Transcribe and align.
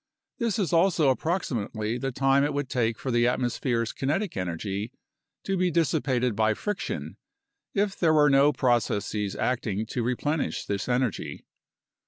This 0.39 0.57
is 0.57 0.73
also 0.73 1.09
approximately 1.11 1.99
the 1.99 2.11
time 2.11 2.43
it 2.43 2.55
would 2.55 2.69
take 2.71 2.97
for 2.97 3.11
the 3.11 3.25
atmo 3.25 3.51
sphere's 3.51 3.93
kinetic 3.93 4.35
energy 4.35 4.91
to 5.43 5.55
be 5.55 5.69
dissipated 5.69 6.35
by 6.35 6.55
friction, 6.55 7.17
if 7.75 7.95
there 7.99 8.15
were 8.15 8.31
no 8.31 8.51
processes 8.51 9.35
acting 9.35 9.85
to 9.85 10.01
replenish 10.01 10.65
this 10.65 10.89
energy. 10.89 11.45